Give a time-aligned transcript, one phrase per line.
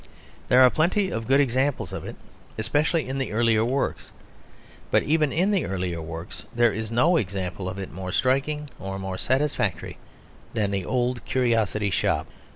[0.49, 2.15] There are plenty of good examples of it
[2.57, 4.11] especially in the earlier works.
[4.89, 8.97] But even in the earlier works there is no example of it more striking or
[8.97, 9.99] more satisfactory
[10.55, 12.25] than The Old Curiosity Shop.